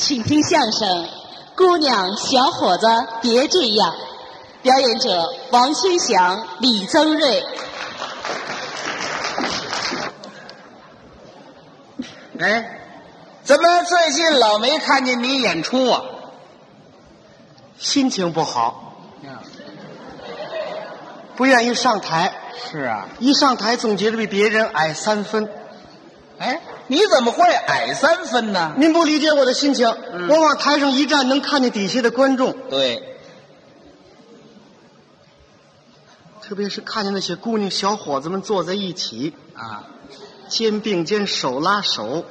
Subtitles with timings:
[0.00, 0.88] 请听相声
[1.54, 2.86] 《姑娘小伙子
[3.20, 3.90] 别这样》，
[4.62, 7.44] 表演者王新祥、李增瑞。
[12.38, 12.80] 哎，
[13.44, 16.00] 怎么最近老没看见你演出啊？
[17.78, 18.94] 心情不好，
[21.36, 22.32] 不愿意上台，
[22.72, 23.06] 是啊。
[23.18, 25.46] 一上台总觉得比别人矮三分。
[26.38, 26.58] 哎，
[26.90, 28.72] 你怎么会矮三分呢？
[28.76, 29.86] 您不理解我的心情，
[30.28, 33.16] 我往台上一站，能看见底下的观众，对，
[36.42, 39.84] 特别是看见那些姑娘小伙子们坐在一起，啊，
[40.48, 42.24] 肩并肩，手拉手，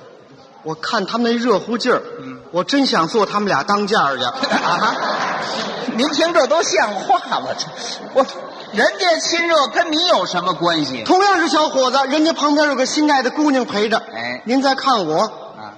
[0.63, 4.23] 我看他们那热乎劲儿，嗯我真想做他们俩当家儿去。
[4.59, 4.95] 啊，
[5.95, 7.47] 您听这都像话吗？
[7.57, 7.65] 这
[8.13, 8.25] 我
[8.73, 11.03] 人家亲热跟你有什么关系？
[11.03, 15.73] 同样是小伙子，人家旁边有个心爱的姑娘陪着，哎您再看我，啊，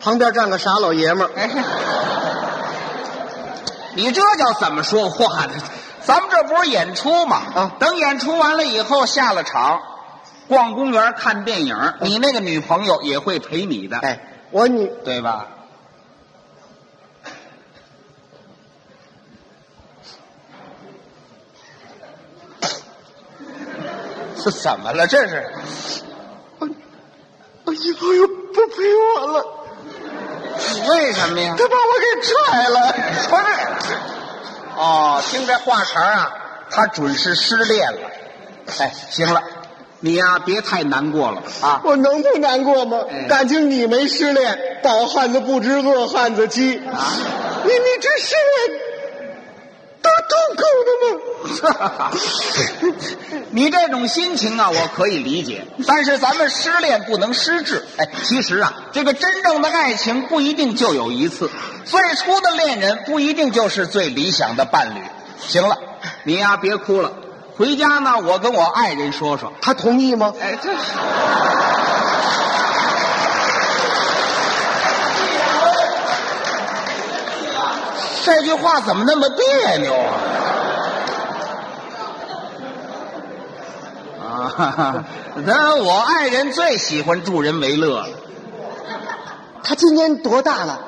[0.00, 1.50] 旁边站个傻老爷们儿，哎，
[3.96, 5.52] 你这叫怎么说话呢？
[6.02, 7.42] 咱们这不是演出吗？
[7.54, 9.80] 啊等演出完了以后下了场，
[10.48, 15.46] 逛公园看电影，你那个女朋友也会陪你的，哎，我女对吧？
[24.50, 25.06] 是怎么了？
[25.06, 25.52] 这是
[26.58, 26.68] 我
[27.64, 29.46] 我女朋友不陪我了，
[30.88, 31.54] 为什么呀？
[31.58, 32.94] 他把我给踹了。
[33.22, 36.32] 说这哦，听这话茬啊，
[36.70, 38.10] 他准是失恋了。
[38.78, 39.42] 哎，行了，
[40.00, 41.80] 你呀、别太难过了啊。
[41.84, 43.04] 我能不难过吗？
[43.10, 47.12] 哎感情你没失恋，饱汉子不知饿汉子饥啊
[47.64, 48.34] 你你这失
[48.68, 48.80] 恋，
[50.28, 50.90] 多痛苦的
[51.70, 52.10] 吗？
[53.50, 57.86] 你这种心情啊，我可以理解，但是咱们失恋不能失智。
[57.96, 61.50] 哎，其实啊，这个真正的爱情不一定就有一次，
[61.84, 65.00] 最初的恋人不一定就是最理想的伴侣。
[65.46, 65.78] 行了，
[66.24, 67.12] 你呀、别哭了，
[67.56, 69.52] 回家呢，我跟我爱人说说。
[69.60, 70.34] 他同意吗？
[70.40, 70.70] 哎，这
[78.24, 80.14] 这句话怎么那么别扭啊？
[84.22, 85.04] 啊，哈哈
[85.44, 88.08] 那我爱人最喜欢助人为乐了，
[89.62, 90.80] 他今年多大了？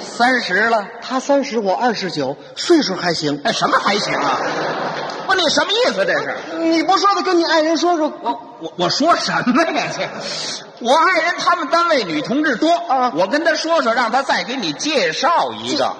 [0.00, 3.40] 三十了，他三十，我二十九，岁数还行。
[3.44, 4.40] 哎，什么还行啊？
[5.34, 6.04] 不，你什么意思？
[6.04, 6.36] 这是？
[6.58, 8.12] 你不说的，跟你爱人说说。
[8.22, 9.88] 我我我说什么呀？
[9.96, 10.08] 这
[10.80, 15.94] 我爱人他们单位女同志多啊我跟他说说，让他再给你介绍一个。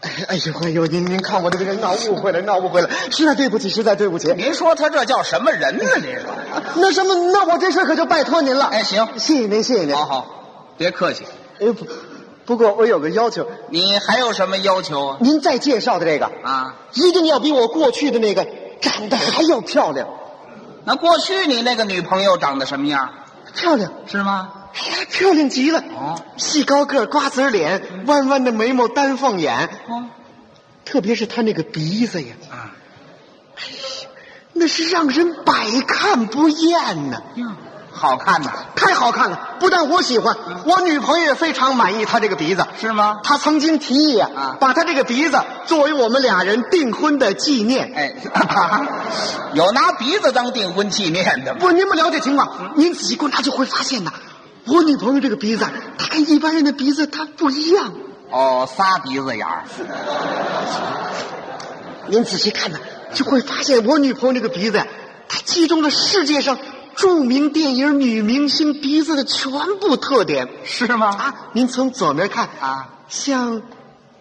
[0.00, 4.32] 哎哎呦哎呦，您您看我这个人闹误会了，闹误会了，实在对不起，实在对不起。
[4.34, 5.84] 您说他这叫什么人呢？
[5.96, 6.34] 您说？
[6.76, 8.66] 那什么，那我这事可就拜托您了。
[8.66, 9.96] 哎，行，谢谢您，谢谢您。
[9.96, 10.26] 好好，
[10.76, 11.24] 别客气。
[11.60, 11.86] 哎不，
[12.46, 15.18] 不过我有个要求，你还有什么要求啊？
[15.20, 18.46] 您再介绍的这个啊，一定要比我过去的那个
[18.80, 20.08] 长得还要漂亮，
[20.84, 23.10] 那过去你那个女朋友长得什么样？
[23.54, 24.52] 漂亮，是吗？
[24.74, 25.78] 哎呀，漂亮极了。
[25.96, 30.06] 哦，细高个，瓜子脸，弯弯的眉毛，丹凤眼，哦，
[30.84, 32.74] 特别是她那个鼻子呀，啊，
[34.52, 35.52] 那是让人百
[35.86, 37.46] 看不厌呐、哟，
[37.94, 39.38] 好看呐，太好看了！
[39.60, 42.66] 不但我喜欢，我女朋友也非常满意他这个鼻子。
[42.80, 43.20] 是吗？
[43.22, 47.92] 她曾经提议啊，啊把他这个鼻子作为我们俩人订婚的纪念。
[47.94, 48.14] 哎，
[49.54, 51.60] 有拿鼻子当订婚纪念的吗？
[51.60, 54.12] 不，您不了解情况，您仔细观察就会发现呐，
[54.66, 55.64] 我女朋友这个鼻子，
[55.96, 57.92] 她跟一般人的鼻子它不一样。
[58.30, 59.62] 哦，仨鼻子眼儿。
[62.08, 62.78] 您仔细看呐，
[63.14, 64.86] 就会发现我女朋友这个鼻子呀，
[65.28, 66.58] 它集中了世界上
[66.96, 69.50] 著名电影女明星鼻子的全
[69.80, 70.48] 部特点。
[70.64, 71.06] 是吗？
[71.08, 71.34] 啊！
[71.52, 73.62] 您从左面看啊，像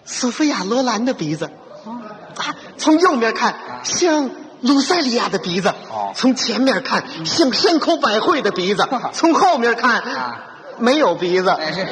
[0.06, 1.50] 索菲亚·罗兰的鼻子，
[2.36, 4.30] 啊，从右面看像
[4.62, 6.12] 鲁塞利亚的鼻子，哦。
[6.16, 10.40] 从前面看像山口百惠的鼻子，从后面看啊。
[10.80, 11.50] 没有鼻子。
[11.50, 11.86] 哎，这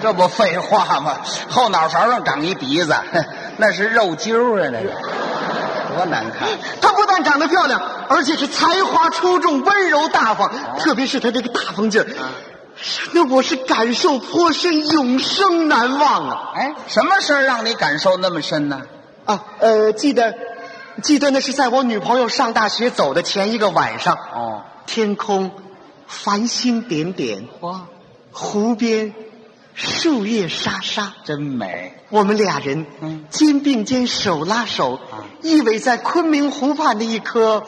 [0.00, 1.16] 这不废话吗？
[1.50, 2.94] 后脑勺上长一鼻子，
[3.58, 4.90] 那是肉揪啊，那个
[5.96, 6.48] 多难看。
[6.80, 12.30] 她不但长得漂亮，而且是才华出众、温柔大方，哦特别是她这个大方劲儿，啊
[13.12, 16.52] 那我是感受颇深，永生难忘啊！
[16.54, 18.82] 哎，什么事儿让你感受那么深呢？
[19.24, 20.34] 啊，呃，记得，
[21.02, 25.52] 记得那是在我女朋友上大学走的前一个晚上，哦，天空
[26.06, 27.86] 繁星点点，哇，
[28.30, 29.14] 湖边
[29.76, 31.92] 树叶沙沙，真美。
[32.08, 37.62] 我们俩人嗯肩并肩，手拉手，啊依偎在昆明湖畔的一棵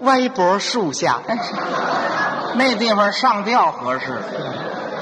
[0.00, 1.22] 歪脖树下。
[1.26, 1.38] 哎，
[2.56, 4.06] 那地方上吊合适。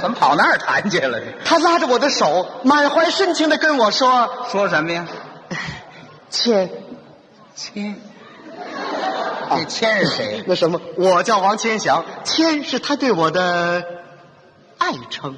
[0.00, 1.18] 怎么跑那儿谈去了？
[1.44, 5.06] 他拉着我的手，满怀深情的跟我说说什么呀
[6.30, 6.70] ？：“千
[7.56, 7.96] 千，
[9.50, 10.44] 这谦是谁？
[10.46, 13.84] 那什么，我叫王千祥，谦是他对我的
[14.78, 15.36] 爱称。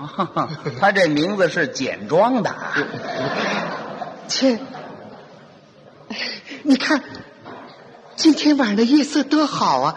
[0.00, 0.48] 哦，
[0.80, 2.54] 他这名字是简装的
[4.28, 4.58] 切。
[6.62, 7.02] 你看，
[8.16, 9.96] 今天晚上的夜色多好啊！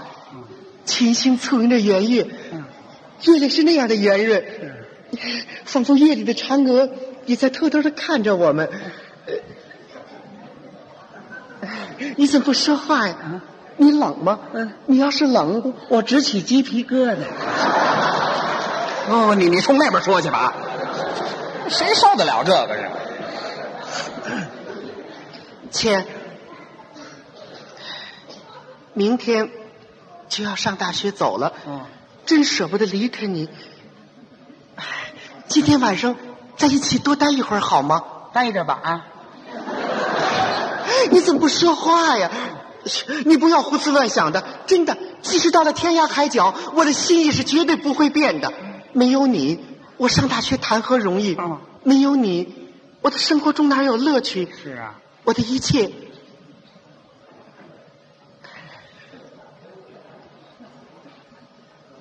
[0.86, 2.28] 群星簇拥着圆月，
[3.24, 4.44] 月亮是那样的圆润，
[5.66, 6.90] 仿佛夜里的嫦娥
[7.26, 8.70] 也在偷偷的看着我们。
[9.26, 9.34] 呃
[12.18, 13.42] 你怎么不说话呀？
[13.78, 14.40] 你冷吗？
[14.86, 17.18] 你要是冷，我直起鸡皮疙瘩。
[19.10, 20.54] 哦，你你冲那边说去吧啊！
[21.70, 22.90] 谁受得了这个呀？
[25.72, 26.06] 亲，
[28.94, 29.50] 明天
[30.30, 31.86] 就要上大学走了，嗯，
[32.26, 33.50] 真舍不得离开你。
[34.76, 34.86] 唉
[35.48, 36.16] 今天晚上
[36.58, 38.04] 在一起多待一会儿好吗？
[38.34, 39.06] 待着吧啊！
[41.12, 42.32] 你怎么不说话呀？
[43.26, 48.54] 你不要胡思乱想的，真的，即使到了天涯海角，我的心意是绝对不会变的。
[48.94, 49.60] 没有你，
[49.98, 51.36] 我上大学谈何容易？
[51.38, 52.70] 嗯没有你，
[53.02, 54.48] 我的生活中哪有乐趣？
[54.64, 54.96] 是啊，
[55.26, 55.92] 我的一切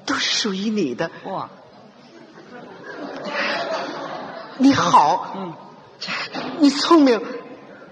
[0.07, 1.11] 都是属于你的。
[1.25, 1.49] 哇，
[4.59, 5.53] 你好，嗯，
[6.61, 7.21] 你聪明，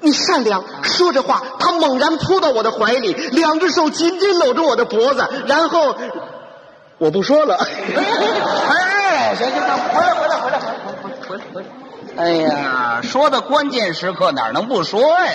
[0.01, 0.65] 你善良。
[0.85, 5.97] 说着话，他猛然扑到我的怀里，两只手紧紧搂着我的脖子，然后
[7.01, 7.57] 我不说了。
[7.57, 10.77] 哎，行行行，回来回来回来回来
[11.27, 11.67] 回来回来。
[12.19, 15.33] 哎呀，说的关键时刻哪能不说呀？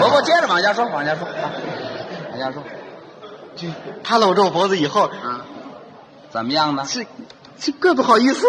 [0.00, 1.52] 不不，接着往下说，往下说，啊
[2.30, 2.62] 往下说
[4.02, 5.44] 他搂着我脖子以后，啊，
[6.30, 6.86] 怎么样呢？
[6.88, 7.06] 这
[7.60, 8.46] 这个不好意思。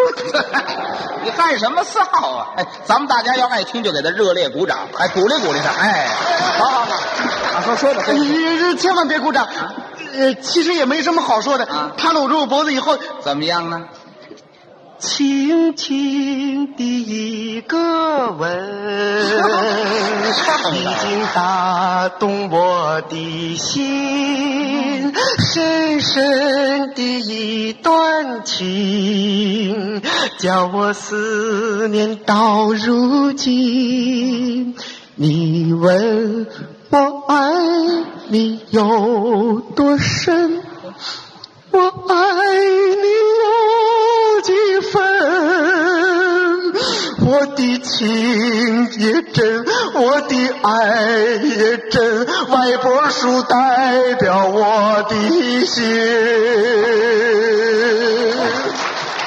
[1.26, 2.48] 你干什么臊啊？
[2.56, 6.08] 哎，咱们大家要爱听就给他热烈鼓掌，哎，鼓励鼓励他，哎，
[6.58, 9.46] 好好好，啊，说说吧，说吧你千万别鼓掌。
[10.18, 11.66] 呃，其实也没什么好说的。
[11.66, 13.86] 啊他搂住我脖子以后，怎么样呢？
[15.00, 18.52] 轻轻的一个吻，
[20.76, 30.04] 已经打动我的心，深深的一段情，
[30.38, 34.76] 叫我思念到如今。
[35.16, 36.46] 你问
[36.92, 37.81] 我爱
[38.34, 40.64] 你有多深？
[41.72, 43.04] 我爱你
[43.42, 44.54] 有几
[44.90, 45.04] 分？
[47.26, 50.70] 我的情也真，我的爱
[51.44, 55.84] 也真，歪脖树代表我的心。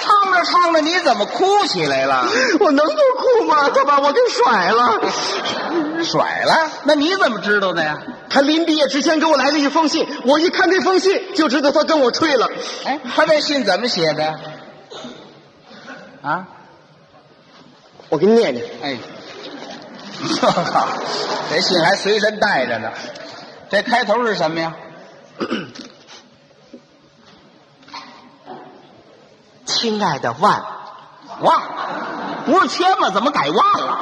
[0.00, 2.26] 唱着唱着你怎么哭起来了？
[2.58, 3.13] 我能不
[3.46, 5.00] 他把我给甩了。
[6.04, 6.70] 甩了？
[6.84, 7.98] 那你怎么知道的呀？
[8.28, 12.50] 他临毕业之前给我来了一封信，我一看这封信就知道他跟我吹了。
[12.84, 14.38] 哎，他这信怎么写的呀？
[16.22, 16.46] 啊？
[18.10, 18.66] 我给你念念。
[18.82, 18.98] 哎，
[20.42, 20.88] 我靠，
[21.50, 22.90] 这信还随身带着呢。
[23.70, 24.74] 这开头是什么呀？
[29.64, 30.64] 亲爱的万，
[31.40, 31.62] 万，
[32.46, 33.12] 不是千万？
[33.12, 33.98] 怎么改万了？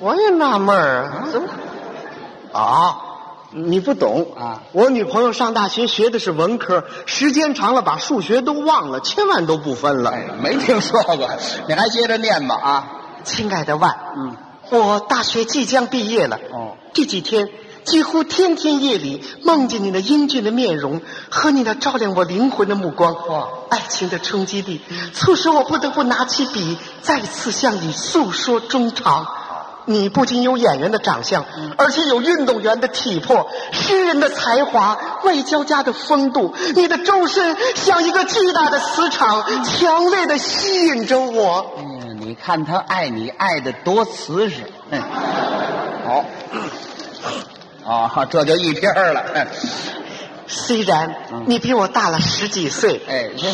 [0.00, 1.48] 我也纳闷儿啊，怎么？
[2.52, 2.96] 啊，
[3.50, 4.62] 你不懂啊！
[4.72, 10.10] 我女朋友上大学学的是文科，时间长了把数学都忘了，千万都不分了。
[10.10, 11.28] 哎，没听说过，
[11.66, 12.86] 你还接着念吧啊！
[13.24, 14.36] 亲爱的万，嗯，
[14.70, 16.38] 我大学即将毕业了。
[16.52, 17.48] 哦，这几天
[17.88, 23.14] 几乎天天夜里梦见你那英俊的面容和你那照亮我灵魂的目光。
[23.28, 24.82] 哇爱情的冲击力，
[25.14, 29.26] 促使我不得不拿起笔，再次向你诉说衷肠。
[29.86, 31.46] 你不仅有演员的长相，
[31.78, 36.54] 而且有运动员的体魄、诗人的才华、外交家的风度。
[36.74, 41.72] 你的周身像一个巨大的磁场，强烈的吸引着我。
[41.78, 44.70] 嗯，你看他爱你爱的多瓷实。
[44.90, 45.00] 嗯，
[46.06, 46.24] 好，
[47.88, 49.24] 哦， 这就一篇了。
[49.34, 49.46] 嗯
[50.50, 51.14] 虽然
[51.44, 53.46] 你比我大了十几岁，哎，这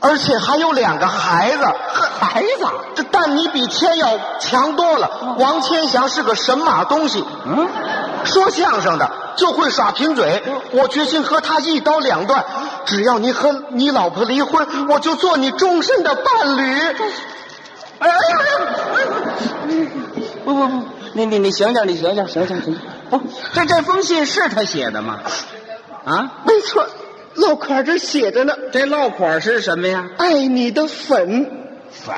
[0.00, 1.62] 而且还有两个孩子，
[2.20, 2.66] 孩子，
[2.96, 5.36] 这但你比天要强多了。
[5.38, 7.68] 王千祥是个神马东西，嗯，
[8.24, 10.42] 说相声的就会耍贫嘴，
[10.72, 12.44] 我决心和他一刀两断。
[12.86, 16.96] 只要你和你老婆离婚，我就做你终身的伴侣。
[18.00, 18.16] 哎呀，
[20.44, 22.78] 不不不，你你你醒醒，你醒醒，醒醒醒醒！
[23.10, 23.20] 不，
[23.52, 25.20] 这这封信是他写的吗？
[26.04, 26.86] 啊，没错，
[27.34, 30.08] 落款这写着呢，这落款是什么呀？
[30.18, 31.58] 爱你的粉。
[31.92, 32.16] 粉，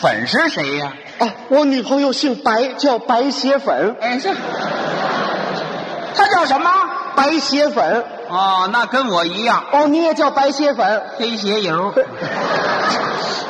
[0.00, 0.94] 粉是谁呀？
[1.18, 3.94] 啊，我女朋友姓白，叫白血粉。
[4.00, 4.34] 哎，是
[6.14, 6.70] 他叫什么？
[7.20, 8.04] 白鞋粉。
[8.28, 11.02] 哦，那跟我一样，哦，你也叫白鞋粉。
[11.18, 11.92] 黑鞋油。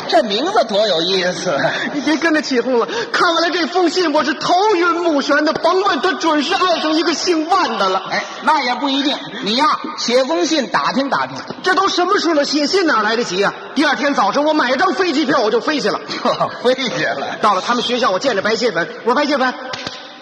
[0.08, 1.56] 这名字多有意思！
[1.94, 2.88] 你别跟着起哄了。
[3.12, 5.52] 看完了这封信，我是头晕目眩的。
[5.52, 8.02] 甭问，他准是爱上一个姓万的了。
[8.10, 9.16] 哎，那也不一定。
[9.44, 11.36] 你呀，写封信打听打听。
[11.62, 13.54] 这都什么时候了，写信哪来得及啊？
[13.76, 16.00] 第二天早晨，我买张飞机票，我就飞去了。
[16.64, 17.38] 飞去了。
[17.40, 19.54] 到了他们学校，我见着白血粉，我说白血粉，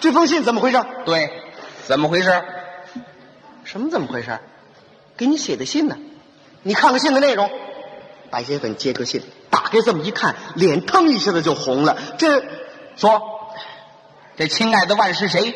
[0.01, 0.79] 这封信怎么回事？
[1.03, 1.31] 对，
[1.87, 2.31] 怎么回事？
[3.71, 4.39] 什么怎么回事？
[5.15, 5.95] 给你写的信呢？
[6.63, 7.51] 你看看信的内容。
[8.31, 9.21] 白血粉接过信，
[9.51, 11.95] 打开这么一看，脸腾一下子就红了。
[12.17, 12.43] 这
[12.95, 13.51] 说，
[14.37, 15.53] 这亲爱的万是谁？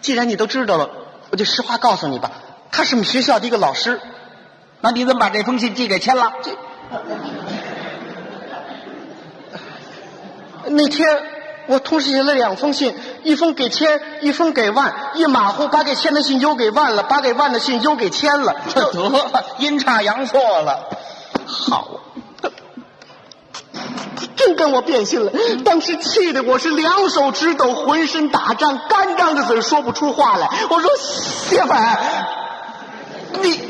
[0.00, 0.88] 既然你都知道了，
[1.28, 2.32] 我就实话告诉你吧，
[2.72, 4.00] 他是我们学校的一个老师。
[4.80, 6.32] 那你怎么把这封信寄给签了？
[6.42, 6.56] 这
[10.66, 11.06] 那天
[11.66, 14.94] 我同时写了两封信，一封给千，一封给万。
[15.14, 18.56] 一马虎把给千的信邮给万了，把给万的信邮给千了。
[18.74, 20.88] 这得 阴差阳错了。
[21.46, 22.00] 好，
[24.36, 25.32] 真跟我变心了。
[25.64, 30.48] 当时气得我是两手直抖，浑身打颤，干张着嘴说不出话来。
[30.70, 31.78] 我说：“谢粉，
[33.42, 33.60] 你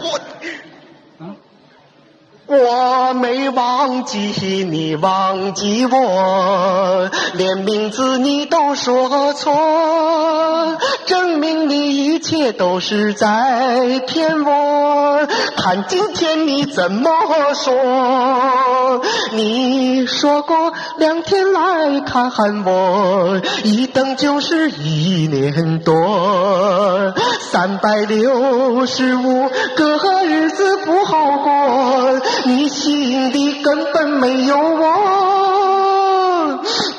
[0.00, 0.18] 我。”
[2.46, 4.18] 我没忘记
[4.70, 15.26] 你，忘记我，连名字你都说错，证明你一切都是在骗我。
[15.56, 17.10] 看今天你怎么
[17.54, 19.00] 说？
[19.32, 22.30] 你说过两天来看
[22.66, 32.20] 我，一等就是一年多，三百六十五个日子不好过。
[32.46, 34.84] 你心里根本没有我，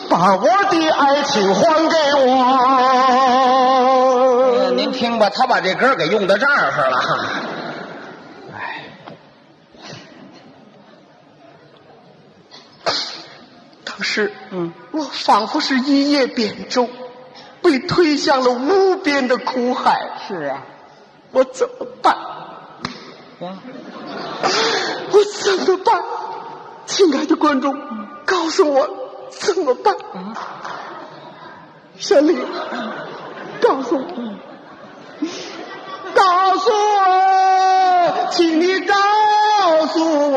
[0.10, 2.72] 把我的爱情还给我。
[4.75, 6.98] 您听吧，他把这歌给用到这儿了。
[8.56, 8.86] 哎，
[13.84, 16.90] 当时，嗯，我仿佛是一叶扁舟，
[17.62, 20.00] 被推向了无边的苦海。
[20.28, 20.64] 是啊，
[21.32, 22.18] 我怎么办？
[23.38, 23.56] 我。
[25.12, 26.03] 我怎么办？
[26.85, 27.75] 亲爱的观众，
[28.25, 28.88] 告诉我
[29.31, 29.95] 怎么办？
[31.97, 32.38] 山里，
[33.62, 34.03] 告诉我，
[36.13, 38.95] 告诉我，请你告
[39.88, 40.35] 诉我。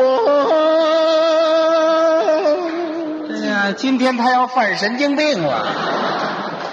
[3.29, 5.67] 哎呀，今天他要犯神经病了。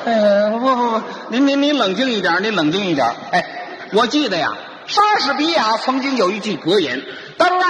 [0.07, 3.07] 哎呀，不不不，您您您冷静一点，您冷静一点。
[3.33, 3.45] 哎，
[3.93, 4.55] 我记得呀，
[4.87, 7.03] 莎士比亚曾经有一句格言。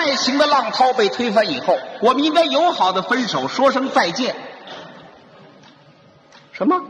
[0.06, 4.36] 当爱情的浪涛被推翻以后，我们应该友好的分手，说声再见。
[6.52, 6.80] 什么？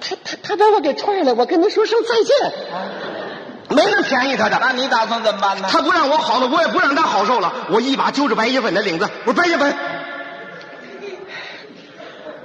[0.00, 2.36] 他他他把我给踹了，我跟他说声再见。
[3.70, 4.58] 没人便宜他的。
[4.60, 5.68] 那你打算怎么办呢？
[5.68, 7.52] 他不让我好了，我也不让他好受了。
[7.72, 9.74] 我一把揪着白血粉的领子，我说白血粉，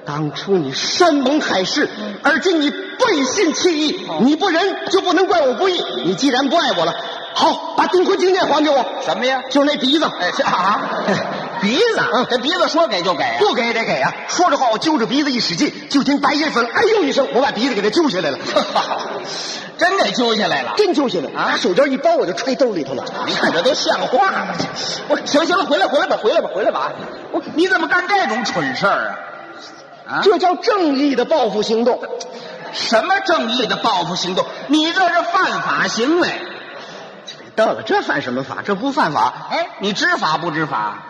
[0.04, 1.88] 当初你山盟海誓，
[2.24, 5.86] 而今你背信弃义，你不仁就不能怪我不义。
[6.06, 6.96] 你既然不爱我了。
[7.34, 8.86] 好，把订婚金链还给我。
[9.06, 9.42] 什么呀？
[9.50, 10.06] 就是那鼻子。
[10.06, 10.82] 哎，啊，
[11.62, 12.02] 鼻子。
[12.14, 14.14] 嗯，这鼻子说给就给啊，不给也得给啊。
[14.28, 18.38] 说着话，我揪着鼻子一使劲，就听白血粉哎呦一声，我把鼻子给他揪下来了。
[19.78, 21.50] 真给揪下来了，真揪下来啊！
[21.52, 23.04] 拿手绢一包，我就揣兜里头了。
[23.26, 24.48] 你看这都像话吗？
[25.10, 26.92] 我行行了，回来回来吧，回来吧，回来吧。
[27.32, 29.16] 我你怎么干这种蠢事儿
[30.08, 30.18] 啊？
[30.18, 32.00] 啊，这叫正义的报复行动。
[32.74, 34.46] 什么正义的报复行动？
[34.68, 36.30] 你这是犯法行为。
[37.56, 38.58] 到了，这犯什么法？
[38.66, 39.34] 这不犯法。
[39.50, 41.04] 哎，你知法不知法？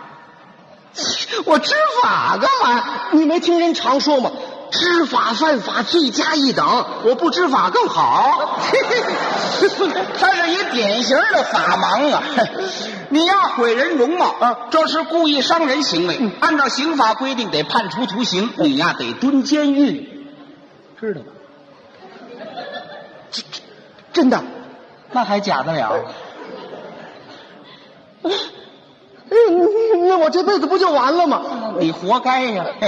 [1.46, 2.84] 我知法干嘛？
[3.12, 4.32] 你没听人常说吗？
[4.72, 6.86] 知法犯法，罪加一等。
[7.04, 8.60] 我不知法更好。
[10.18, 12.24] 他是一典型的法盲啊！
[13.10, 16.32] 你要，毁人容貌啊，这是故意伤人行为。
[16.40, 20.26] 按照刑法规定，得判处徒刑，你呀得蹲监狱，
[21.00, 21.28] 知道吗？
[24.14, 24.42] 真的？
[25.12, 26.06] 那还假得了？
[28.24, 31.42] 嗯，那我这辈子不就完了吗？
[31.80, 32.66] 你活该呀！
[32.82, 32.88] 哎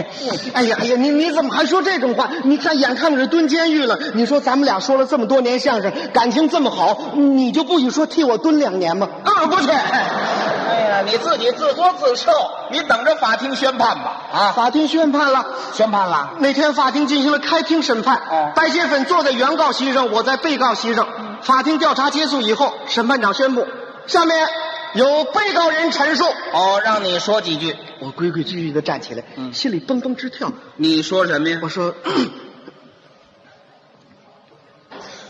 [0.63, 2.29] 呀哎呀，你你怎么还说这种话？
[2.43, 3.97] 你看，眼看着蹲监狱了。
[4.13, 9.07] 你说咱们俩说了这么多年相声，感情这么好，你就不许说替我蹲两年吗？
[9.23, 9.69] 啊，不去。
[9.69, 12.31] 哎呀，你自己自作自受，
[12.71, 14.21] 你等着法庭宣判吧。
[14.33, 15.45] 啊，法庭宣判了。
[15.73, 16.31] 宣判了。
[16.39, 21.07] 那天法庭进行了开庭审判，哦白雪粉坐在原告席上，我在被告席上。
[21.41, 23.67] 法庭调查结束以后，审判长宣布，
[24.07, 24.47] 下面
[24.93, 26.25] 由被告人陈述。
[26.25, 27.75] 哦，让你说几句。
[27.99, 30.51] 我规规矩矩的站起来，嗯心里蹦蹦直跳。
[30.75, 31.95] 你说什么呀我说，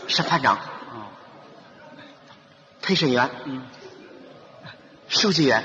[0.06, 0.58] 审判长，
[2.82, 3.62] 陪审员，嗯
[5.08, 5.62] 书记员，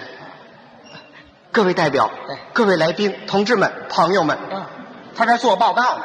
[1.51, 4.69] 各位代表对，各位来宾、同志们、朋友们，啊，
[5.15, 6.03] 他这做报告呢。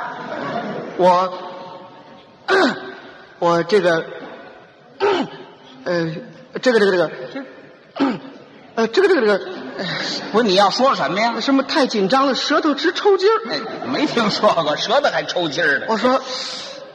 [0.96, 1.38] 我，
[3.40, 4.06] 我这个，
[5.84, 6.14] 呃，
[6.62, 7.10] 这个这个这个，
[8.74, 9.40] 呃，这个这个这个，
[10.32, 11.40] 不是你要说什么呀呃？
[11.40, 13.50] 什么太紧张了，舌头直抽筋儿。
[13.50, 15.86] 哎，没听说过，舌头还抽筋儿呢。
[15.88, 16.20] 我说，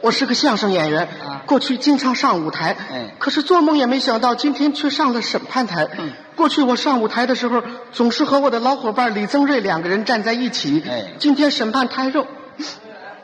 [0.02, 5.88] 我是个相声演员，啊过去经常上舞台，哎可是做梦也没想到今天却上了审判台。
[5.98, 10.82] 嗯过去我上舞台的时候，总是和我的老伙伴李增瑞两个人站在一起。
[10.86, 12.26] 哎今天审判台上，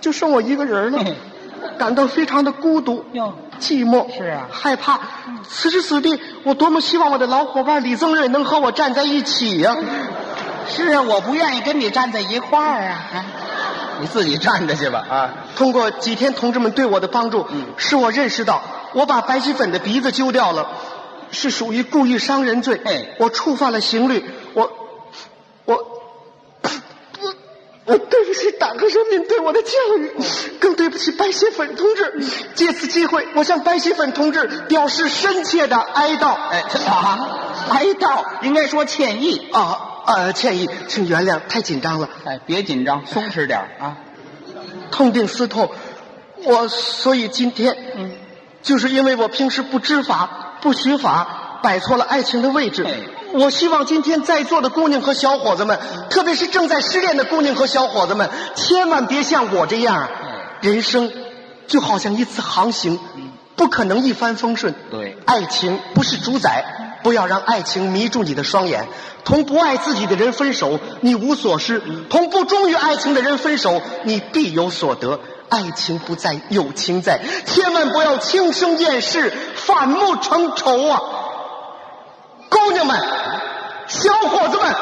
[0.00, 1.14] 就剩我一个人了，嘿
[1.78, 5.00] 感到非常的孤独、哟寂寞，是啊害怕。
[5.48, 9.76] 此时此地，我多么希望我的老伙伴李增瑞能和我站在一起呀、
[10.68, 12.98] 是啊，我不愿意跟你站在一块儿啊。
[13.14, 13.24] 啊
[13.98, 15.06] 你自己站着去吧。
[15.08, 20.68] 啊，通过几天同志们对我的帮助，嗯使我认识到我把白喜粉的鼻子揪掉了，
[21.30, 22.80] 是属于故意伤人罪。
[22.84, 24.70] 哎我触犯了刑律，我
[25.64, 25.76] 我
[27.22, 27.34] 我
[27.86, 30.12] 我对不起党和人民对我的教育，
[30.58, 32.24] 更对不起白喜粉同志。
[32.54, 36.34] 借此机会，我向白喜粉同志表示深切的哀悼。
[36.50, 37.28] 哎，这啊，
[37.70, 39.48] 哀悼应该说歉意。
[39.52, 42.08] 啊呃，歉意，请原谅，太紧张了。
[42.24, 43.96] 哎，别紧张，松弛点儿啊。
[44.90, 45.70] 痛定思痛，
[46.44, 48.12] 我所以今天，嗯，
[48.62, 52.94] 就是因为我平时不知法、不学法，摆错了爱情的位置哎。
[53.32, 55.78] 我希望今天在座的姑娘和小伙子们，
[56.10, 60.08] 特别是正在失恋的姑娘和小伙子们，千万别像我这样。
[60.60, 61.12] 人生
[61.66, 62.98] 就好像一次航行，
[63.56, 64.74] 不可能一帆风顺。
[64.90, 68.86] 对爱情不是主宰，不要让爱情迷住你的双眼。
[69.24, 75.20] 同不爱自己的人分手，你无所失；同不忠于爱情的人分手，你必有所得。
[75.48, 81.00] 爱情不在，友情在，千万不要轻生厌世，反目成仇啊！
[82.48, 82.96] 姑娘们，
[83.86, 84.74] 小伙子们，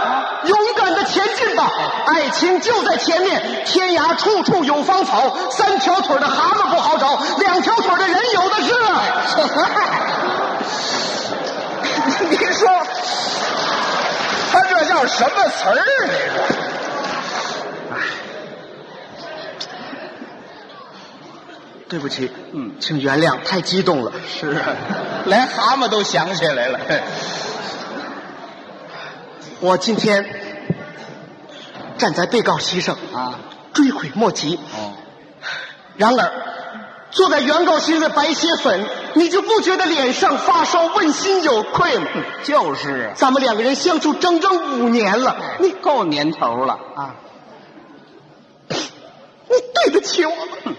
[0.47, 1.71] 勇敢的前进吧！
[2.07, 8.73] 爱情就在前面，天涯处处有芳草，三条腿的蛤蟆不好找，两条腿的人有的是。
[12.31, 12.69] 你说，
[14.53, 15.75] 他这叫什么词儿？
[15.75, 16.09] 这是。
[21.89, 24.13] 对不起，嗯请原谅，太激动了。
[24.27, 24.75] 是啊，
[25.27, 26.81] 连蛤蟆都想起来了。
[29.65, 30.27] 我今天
[31.97, 33.41] 站在被告席上，啊，
[33.73, 34.57] 追悔莫及。
[34.57, 34.93] 哦，
[35.97, 36.33] 然而，
[37.11, 42.07] 坐在原告席上的白血粉，你就不觉得脸上发烧、问心有愧吗？
[42.43, 47.15] 就是啊，咱们两个人相处整整五年了，你够年头了啊。
[48.69, 50.75] 你对得起我吗？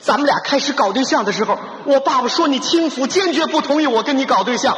[0.00, 4.76] 咱们俩开始搞对象的时候，我爸爸说你轻浮，坚决不同意我跟你搞对象。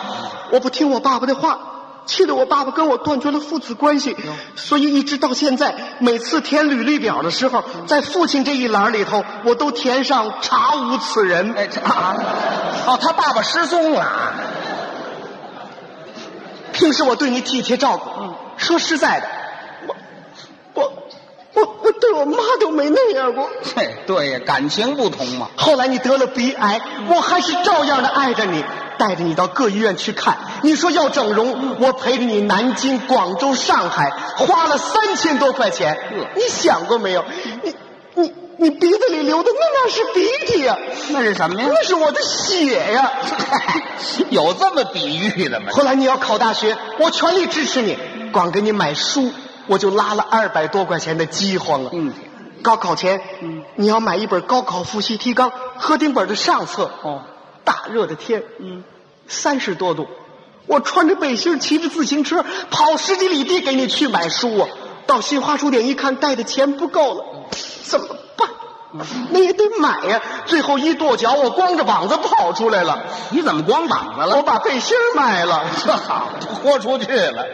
[0.50, 1.75] 我不听我爸爸的话，
[2.06, 4.16] 气得我爸爸跟我断绝了父子关系。
[4.54, 11.52] 所以一直到现在，每次填履历表的时候，在父亲这一栏里头，我都填上查无此人。
[11.54, 12.16] 哎，这啊，
[12.86, 14.32] 哦，他爸爸失踪了。
[16.72, 18.10] 平时我对你体贴照顾，
[18.58, 19.26] 说实在的，
[19.86, 19.96] 我
[20.74, 20.92] 我
[21.54, 23.48] 我我对我妈都没那样过。
[23.74, 25.48] 嘿，对呀，感情不同嘛。
[25.56, 28.62] 后来你得了鼻癌，我还是照样的爱着你，
[28.98, 30.38] 带着你到各医院去看。
[30.62, 35.96] 你说要整容，我陪着你南京、广州、上海，花了三千多块钱。
[36.34, 37.24] 你想过没有？
[37.62, 37.74] 你
[38.14, 40.78] 你你鼻子里流的那那是鼻涕呀、
[41.10, 41.68] 那是什么呀？
[41.70, 43.12] 那是我的血呀、
[44.30, 45.66] 有这么比喻的吗？
[45.72, 47.98] 后来你要考大学，我全力支持你，
[48.32, 49.30] 光给你买书，
[49.66, 51.90] 我就拉了二百多块钱的饥荒了。
[51.92, 52.14] 嗯，
[52.62, 53.20] 高考前，
[53.74, 56.90] 你要买一本高考复习提纲合订本的上册。
[57.02, 57.20] 哦，
[57.66, 58.82] 大热的天，嗯，
[59.28, 60.06] 三十多度，
[60.66, 64.68] 我穿着背心儿骑着自行车跑十几里地给你去买书啊。
[65.06, 67.24] 到新华书店一看，带的钱不够了，
[67.82, 68.48] 怎么办？
[69.30, 70.22] 那也得买呀。
[70.46, 73.04] 最后一跺脚，我光着膀子跑出来了。
[73.30, 74.42] 你怎么光膀子了我？
[74.42, 76.30] 把背心儿卖了，这 好，
[76.62, 77.46] 豁出去了。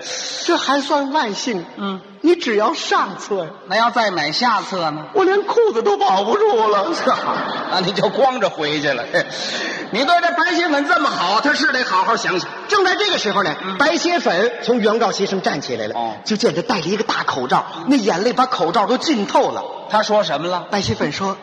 [0.45, 1.65] 这还算万幸。
[1.77, 5.07] 嗯，你只要上策呀，那要再买下策呢？
[5.13, 6.87] 我连裤子都保不住了。
[7.71, 9.05] 那你就光着回去了。
[9.91, 12.49] 你对这白血粉这么好，他是得好好想想。
[12.69, 19.65] 正在这个时候呢，白血粉从原告席上站起来了，哦就见他戴着一个大口罩，那眼泪把口罩都浸透了。
[19.91, 20.69] 他说什么了？
[20.71, 21.37] 白血粉说：“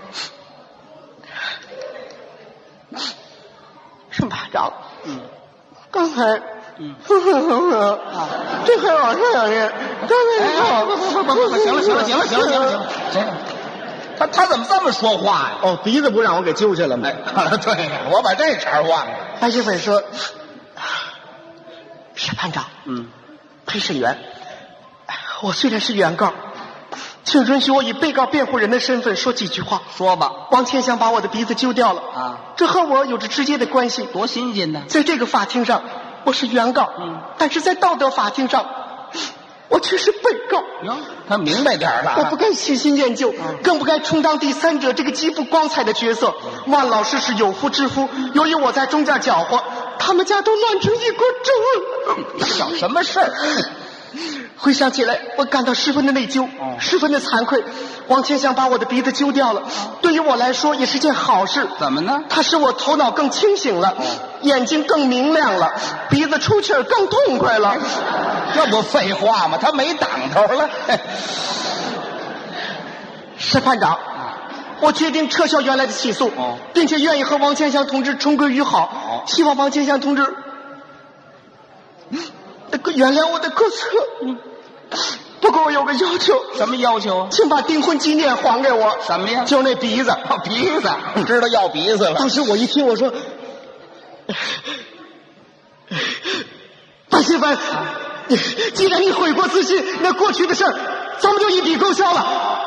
[4.10, 5.20] 沈排长，嗯，
[5.92, 6.42] 刚才，
[6.82, 8.30] 嗯啊，
[8.66, 9.72] 这还往上两天，
[10.08, 13.26] 刚才你看，不不不不，行了行了行了行了行了行了行，
[14.18, 15.52] 他他怎么这么说话呀？
[15.62, 17.10] 哦，鼻子不让我给揪下了吗？
[17.10, 19.12] 哎，对，我把这茬忘了。
[19.42, 20.02] 白血粉说
[22.16, 23.08] ：“沈班长，嗯，
[23.66, 24.18] 陪审员，
[25.42, 26.34] 我虽然是原告，
[27.26, 29.82] 请允许我以被告辩护人的身份说几句话。
[29.98, 34.04] 说吧，王千祥把我的鼻子揪掉了啊，这和我有着直接的关系。
[34.04, 34.84] 多新鲜呢！
[34.88, 35.82] 在这个法庭上，
[36.30, 38.64] 我是原告，嗯，但是在道德法庭上，
[39.68, 40.60] 我却是被告。
[40.84, 40.96] 哟，
[41.28, 42.18] 他明白点儿了。
[42.20, 46.36] 我不该喜新厌旧，更不该充当第三者这个极不光彩的角色。
[46.68, 49.64] 万老师是有夫之夫，由于我在中间搅和，
[49.98, 52.46] 他们家都乱成一锅粥了。
[52.46, 53.34] 想什么事儿？
[54.58, 57.64] 回想起来，我感到十分的内疚，哦十分的惭愧。
[58.08, 59.64] 王千祥把我的鼻子揪掉了，
[60.04, 61.68] 对于我来说也是件好事。
[61.80, 62.22] 怎么呢？
[62.30, 63.98] 它使我头脑更清醒了，
[64.42, 65.74] 眼睛更明亮了，
[66.10, 67.76] 鼻子出气儿更痛快了。
[68.56, 69.58] 这不废话吗？
[69.62, 70.70] 他没挡头了。
[73.38, 73.98] 审判长，
[74.82, 78.82] 我决定撤销原来的起诉，哦并且愿意和王千祥同志重归于好。
[78.84, 80.36] 哦希望王千祥同志
[82.72, 83.78] 那个原谅我的过错。
[85.42, 87.28] 不过我有个要求，什么要求啊？
[87.32, 88.98] 请把订婚纪念还给我。
[89.08, 89.44] 什么呀？
[89.46, 90.12] 就那鼻子。
[90.12, 90.90] 哦鼻子，
[91.26, 92.16] 知道要鼻子了。
[92.16, 93.14] 当时我一听，我说
[97.10, 97.58] ：“白新芬，
[98.74, 100.74] 既然你悔过自新，那过去的事儿
[101.20, 102.66] 咱们就一笔勾销了。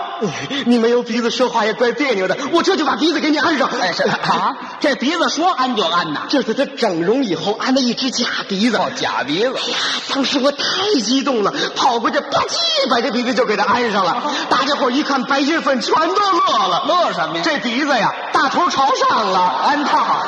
[0.67, 3.69] 你没有鼻子说话也怪别扭的，我这就把鼻子给你安上。
[3.69, 6.27] 哎，是啊，这鼻子说安就安呐。
[6.29, 8.77] 这是他整容以后安的一只假鼻子。
[8.77, 9.49] 哦，假鼻子。
[9.49, 9.77] 哎呀，
[10.15, 10.65] 当时我太
[11.03, 14.23] 激动了，跑过去吧唧把这鼻子就给他安上了。
[14.49, 16.85] 大家伙一看，白金粉全都乐了。
[16.87, 17.43] 乐什么呀？
[17.45, 20.23] 这鼻子呀，大头朝上了，安套。